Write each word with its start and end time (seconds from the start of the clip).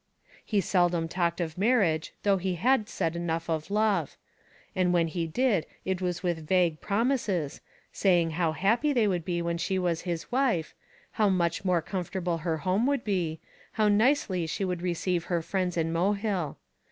He 0.43 0.61
seldom 0.61 1.07
talked 1.07 1.39
of 1.39 1.59
marriage 1.59 2.11
though 2.23 2.37
he 2.37 2.59
said 2.87 3.15
enough 3.15 3.47
of 3.47 3.69
love; 3.69 4.17
and 4.75 4.91
when 4.93 5.05
he 5.07 5.27
did, 5.27 5.67
it 5.85 6.01
was 6.01 6.23
with 6.23 6.47
vague 6.47 6.81
promises, 6.81 7.61
saying 7.93 8.31
how 8.31 8.51
happy 8.53 8.93
they 8.93 9.07
would 9.07 9.23
be 9.23 9.43
when 9.43 9.59
she 9.59 9.77
was 9.77 10.01
his 10.01 10.31
wife, 10.31 10.73
how 11.11 11.29
much 11.29 11.63
more 11.63 11.83
comfortable 11.83 12.39
her 12.39 12.57
home 12.57 12.87
would 12.87 13.03
be, 13.03 13.41
how 13.73 13.87
nicely 13.89 14.47
she 14.47 14.65
would 14.65 14.81
receive 14.81 15.25
her 15.25 15.43
friends 15.43 15.77
in 15.77 15.93
Mohill. 15.93 16.57